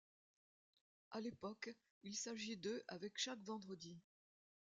À 1.11 1.21
l'époque, 1.21 1.69
il 2.01 2.15
s'agit 2.15 2.57
de 2.57 2.83
avec 2.87 3.19
chaque 3.19 3.43
vendredi. 3.43 3.99